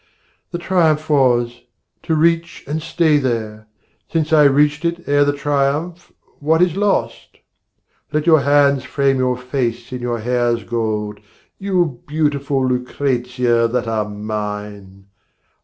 [0.49, 1.61] The triumph was
[2.01, 3.67] to reach and stay there;
[4.11, 7.37] since I reached it ere the triumph, what is lost?
[8.11, 11.19] Let my hands frame your face in your hair's gold,
[11.59, 15.05] You beautiful Lucrezia that are mine!